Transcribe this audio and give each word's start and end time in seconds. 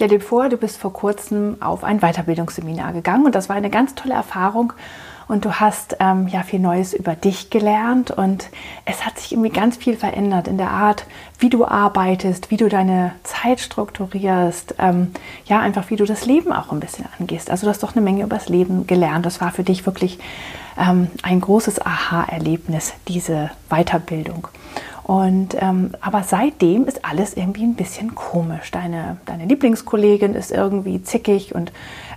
Stell 0.00 0.08
dir 0.08 0.20
vor, 0.22 0.48
du 0.48 0.56
bist 0.56 0.78
vor 0.78 0.94
kurzem 0.94 1.58
auf 1.60 1.84
ein 1.84 2.00
Weiterbildungsseminar 2.00 2.94
gegangen 2.94 3.26
und 3.26 3.34
das 3.34 3.50
war 3.50 3.56
eine 3.56 3.68
ganz 3.68 3.94
tolle 3.94 4.14
Erfahrung 4.14 4.72
und 5.28 5.44
du 5.44 5.60
hast 5.60 5.98
ähm, 6.00 6.26
ja 6.26 6.42
viel 6.42 6.58
Neues 6.58 6.94
über 6.94 7.14
dich 7.14 7.50
gelernt 7.50 8.10
und 8.10 8.48
es 8.86 9.04
hat 9.04 9.18
sich 9.18 9.32
irgendwie 9.32 9.50
ganz 9.50 9.76
viel 9.76 9.98
verändert 9.98 10.48
in 10.48 10.56
der 10.56 10.70
Art, 10.70 11.04
wie 11.38 11.50
du 11.50 11.66
arbeitest, 11.66 12.50
wie 12.50 12.56
du 12.56 12.70
deine 12.70 13.12
Zeit 13.24 13.60
strukturierst, 13.60 14.76
ähm, 14.78 15.08
ja 15.44 15.60
einfach 15.60 15.90
wie 15.90 15.96
du 15.96 16.06
das 16.06 16.24
Leben 16.24 16.50
auch 16.50 16.72
ein 16.72 16.80
bisschen 16.80 17.04
angehst. 17.18 17.50
Also 17.50 17.66
du 17.66 17.70
hast 17.70 17.82
doch 17.82 17.94
eine 17.94 18.00
Menge 18.00 18.22
über 18.22 18.36
das 18.36 18.48
Leben 18.48 18.86
gelernt. 18.86 19.26
Das 19.26 19.42
war 19.42 19.52
für 19.52 19.64
dich 19.64 19.84
wirklich 19.84 20.18
ähm, 20.78 21.08
ein 21.22 21.42
großes 21.42 21.84
Aha-Erlebnis, 21.84 22.94
diese 23.06 23.50
Weiterbildung. 23.68 24.48
Und 25.10 25.56
ähm, 25.58 25.90
aber 26.00 26.22
seitdem 26.22 26.86
ist 26.86 27.04
alles 27.04 27.34
irgendwie 27.34 27.64
ein 27.64 27.74
bisschen 27.74 28.14
komisch. 28.14 28.70
Deine, 28.70 29.16
deine 29.26 29.44
Lieblingskollegin 29.46 30.36
ist 30.36 30.52
irgendwie 30.52 31.02
zickig 31.02 31.52
und 31.52 31.72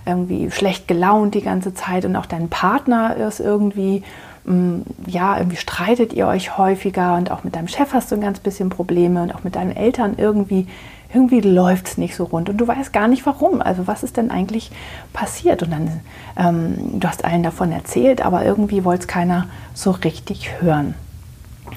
irgendwie 0.06 0.48
schlecht 0.52 0.86
gelaunt 0.86 1.34
die 1.34 1.42
ganze 1.42 1.74
Zeit 1.74 2.04
und 2.04 2.14
auch 2.14 2.26
dein 2.26 2.50
Partner 2.50 3.16
ist 3.16 3.40
irgendwie 3.40 4.04
mm, 4.44 4.82
ja, 5.08 5.36
irgendwie 5.38 5.56
streitet 5.56 6.12
ihr 6.12 6.28
euch 6.28 6.56
häufiger 6.56 7.16
und 7.16 7.32
auch 7.32 7.42
mit 7.42 7.56
deinem 7.56 7.66
Chef 7.66 7.92
hast 7.92 8.12
du 8.12 8.14
ein 8.14 8.20
ganz 8.20 8.38
bisschen 8.38 8.68
Probleme 8.68 9.24
und 9.24 9.34
auch 9.34 9.42
mit 9.42 9.56
deinen 9.56 9.74
Eltern 9.74 10.14
irgendwie, 10.16 10.68
irgendwie 11.12 11.40
läuft 11.40 11.88
es 11.88 11.98
nicht 11.98 12.14
so 12.14 12.22
rund 12.22 12.48
und 12.48 12.58
du 12.58 12.68
weißt 12.68 12.92
gar 12.92 13.08
nicht 13.08 13.26
warum. 13.26 13.60
Also 13.60 13.88
was 13.88 14.04
ist 14.04 14.18
denn 14.18 14.30
eigentlich 14.30 14.70
passiert? 15.12 15.64
Und 15.64 15.72
dann, 15.72 16.00
ähm, 16.36 17.00
du 17.00 17.08
hast 17.08 17.24
allen 17.24 17.42
davon 17.42 17.72
erzählt, 17.72 18.24
aber 18.24 18.44
irgendwie 18.44 18.84
wollte 18.84 19.00
es 19.00 19.08
keiner 19.08 19.48
so 19.74 19.90
richtig 19.90 20.60
hören. 20.60 20.94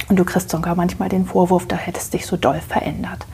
Und 0.09 0.17
du 0.17 0.25
kriegst 0.25 0.49
sogar 0.49 0.75
manchmal 0.75 1.09
den 1.09 1.25
Vorwurf, 1.25 1.67
da 1.67 1.75
hättest 1.75 2.13
dich 2.13 2.25
so 2.25 2.37
doll 2.37 2.59
verändert. 2.59 3.25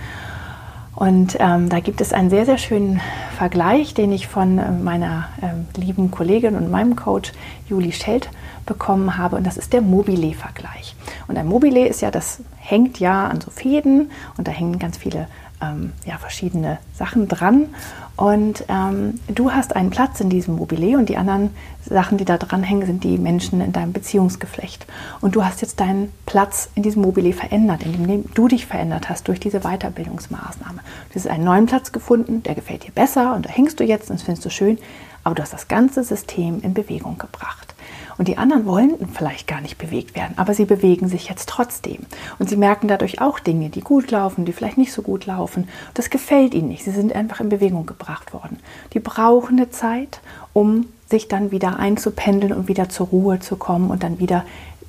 Und 0.96 1.38
ähm, 1.40 1.70
da 1.70 1.80
gibt 1.80 2.02
es 2.02 2.14
einen 2.14 2.30
sehr, 2.30 2.46
sehr 2.46 2.58
schönen 2.60 3.02
Vergleich, 3.38 3.94
den 3.94 4.12
ich 4.12 4.28
von 4.28 4.60
äh, 4.60 4.72
meiner 4.72 5.28
ähm, 5.42 5.66
lieben 5.76 6.12
Kollegin 6.12 6.56
und 6.56 6.70
meinem 6.70 6.96
Coach 6.96 7.32
Juli 7.68 7.92
Schelt 7.92 8.30
bekommen 8.66 9.18
habe. 9.18 9.36
Und 9.36 9.46
das 9.46 9.58
ist 9.58 9.74
der 9.74 9.82
Mobile-Vergleich. 9.82 10.96
Und 11.28 11.38
ein 11.38 11.48
Mobile 11.48 11.88
ist 11.88 12.02
ja, 12.02 12.12
das 12.12 12.42
hängt 12.58 13.00
ja 13.00 13.28
an 13.28 13.42
so 13.42 13.50
Fäden 13.50 14.12
und 14.38 14.48
da 14.48 14.52
hängen 14.52 14.78
ganz 14.78 14.98
viele 14.98 15.28
ähm, 15.64 15.94
ja, 16.06 16.18
verschiedene 16.18 16.80
Sachen 16.94 17.28
dran. 17.28 17.68
Und 18.16 18.66
ähm, 18.68 19.20
du 19.28 19.52
hast 19.52 19.76
einen 19.76 19.90
Platz 19.90 20.20
in 20.20 20.30
diesem 20.30 20.56
Mobile 20.56 20.98
und 20.98 21.10
die 21.10 21.18
anderen 21.18 21.50
Sachen, 21.84 22.18
die 22.18 22.26
da 22.26 22.38
dran 22.38 22.62
hängen, 22.62 22.86
sind 22.86 23.04
die 23.04 23.18
Menschen 23.18 23.60
in 23.60 23.72
deinem 23.72 23.92
Beziehungsgeflecht. 23.92 24.86
Und 25.22 25.36
du 25.36 25.44
hast 25.44 25.62
jetzt 25.62 25.80
deinen 25.80 26.12
Platz 26.26 26.70
in 26.76 26.84
diesem 26.84 27.02
Mobile 27.02 27.34
verändert, 27.34 27.84
indem 27.84 28.26
du 28.34 28.48
dich 28.48 28.68
verändert 28.68 29.10
hast 29.10 29.28
durch 29.28 29.40
diese 29.40 29.62
Weiterbildungsmaßnahme. 29.62 30.82
Du 31.10 31.16
hast 31.16 31.28
einen 31.28 31.44
neuen 31.44 31.66
Platz 31.66 31.92
gefunden, 31.92 32.44
der 32.44 32.54
gefällt 32.54 32.86
dir 32.86 32.92
besser 32.92 33.34
und 33.34 33.46
da 33.46 33.50
hängst 33.50 33.80
du 33.80 33.84
jetzt 33.84 34.10
und 34.10 34.20
das 34.20 34.24
findest 34.24 34.46
du 34.46 34.50
schön, 34.52 34.78
aber 35.24 35.36
du 35.36 35.42
hast 35.42 35.54
das 35.54 35.68
ganze 35.68 36.04
System 36.04 36.62
in 36.62 36.74
Bewegung 36.74 37.18
gebracht. 37.18 37.74
Und 38.18 38.28
die 38.28 38.38
anderen 38.38 38.66
wollen 38.66 38.94
vielleicht 39.14 39.48
gar 39.48 39.62
nicht 39.62 39.78
bewegt 39.78 40.16
werden, 40.16 40.34
aber 40.38 40.54
sie 40.54 40.66
bewegen 40.66 41.08
sich 41.08 41.30
jetzt 41.30 41.50
trotzdem. 41.50 42.00
Und 42.40 42.50
sie 42.50 42.58
merken 42.58 42.88
dadurch 42.88 43.22
auch 43.22 43.40
Dinge, 43.40 43.70
die 43.70 43.82
gut 43.82 44.12
laufen, 44.12 44.46
die 44.46 44.54
vielleicht 44.54 44.78
nicht 44.78 44.94
so 44.94 45.02
gut 45.02 45.26
laufen. 45.26 45.68
Das 45.94 46.10
gefällt 46.10 46.54
ihnen 46.54 46.68
nicht. 46.68 46.84
Sie 46.84 46.92
sind 46.92 47.14
einfach 47.14 47.40
in 47.40 47.50
Bewegung 47.50 47.86
gebracht 47.86 48.34
worden. 48.34 48.60
Die 48.94 49.00
brauchen 49.00 49.58
eine 49.58 49.72
Zeit, 49.72 50.20
um 50.54 50.88
sich 51.10 51.28
dann 51.28 51.52
wieder 51.52 51.78
einzupendeln 51.78 52.54
und 52.54 52.68
wieder 52.68 52.90
zur 52.90 53.08
Ruhe 53.08 53.40
zu 53.40 53.56
kommen 53.56 53.90
und 53.90 54.04
dann 54.04 54.20
wieder 54.20 54.46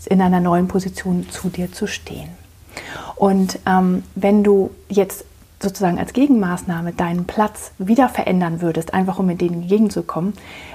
in 0.06 0.20
einer 0.20 0.40
neuen 0.40 0.68
Position 0.68 1.28
zu 1.30 1.48
dir 1.48 1.72
zu 1.72 1.86
stehen. 1.86 2.28
Und 3.16 3.58
ähm, 3.66 4.02
wenn 4.14 4.42
du 4.42 4.70
jetzt 4.88 5.24
sozusagen 5.64 5.98
als 5.98 6.12
Gegenmaßnahme 6.12 6.92
deinen 6.92 7.25
Platz 7.25 7.72
wieder 7.78 8.08
verändern 8.08 8.60
würdest, 8.60 8.94
einfach 8.94 9.19
um 9.19 9.26
mit 9.26 9.41
denen 9.41 9.62
entgegenzukommen 9.62 10.34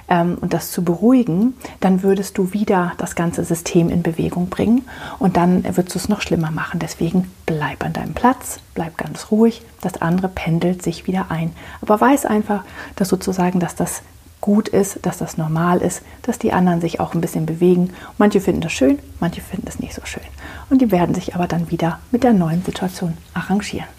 ähm, 0.09 0.37
und 0.41 0.53
das 0.53 0.71
zu 0.71 0.83
beruhigen, 0.83 1.53
dann 1.79 2.03
würdest 2.03 2.37
du 2.37 2.51
wieder 2.51 2.93
das 2.97 3.15
ganze 3.15 3.45
System 3.45 3.89
in 3.89 4.03
Bewegung 4.03 4.49
bringen 4.49 4.85
und 5.19 5.37
dann 5.37 5.63
würdest 5.63 5.95
du 5.95 5.99
es 5.99 6.09
noch 6.09 6.21
schlimmer 6.21 6.51
machen. 6.51 6.79
Deswegen 6.79 7.31
bleib 7.45 7.85
an 7.85 7.93
deinem 7.93 8.13
Platz, 8.13 8.59
bleib 8.73 8.97
ganz 8.97 9.31
ruhig, 9.31 9.61
das 9.81 10.01
andere 10.01 10.27
pendelt 10.27 10.83
sich 10.83 11.07
wieder 11.07 11.27
ein. 11.29 11.53
Aber 11.81 12.01
weiß 12.01 12.25
einfach, 12.25 12.63
dass 12.95 13.07
sozusagen, 13.07 13.59
dass 13.59 13.75
das 13.75 14.01
gut 14.41 14.69
ist, 14.69 15.05
dass 15.05 15.17
das 15.17 15.37
normal 15.37 15.79
ist, 15.79 16.01
dass 16.21 16.39
die 16.39 16.53
anderen 16.53 16.81
sich 16.81 16.99
auch 16.99 17.13
ein 17.13 17.21
bisschen 17.21 17.45
bewegen. 17.45 17.91
Manche 18.17 18.41
finden 18.41 18.61
das 18.61 18.71
schön, 18.71 18.99
manche 19.19 19.41
finden 19.41 19.67
es 19.67 19.79
nicht 19.79 19.93
so 19.93 20.01
schön. 20.05 20.23
Und 20.69 20.81
die 20.81 20.91
werden 20.91 21.13
sich 21.13 21.35
aber 21.35 21.47
dann 21.47 21.71
wieder 21.71 21.99
mit 22.11 22.23
der 22.23 22.33
neuen 22.33 22.63
Situation 22.63 23.17
arrangieren. 23.33 23.98